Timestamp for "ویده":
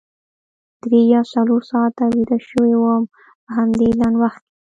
2.13-2.37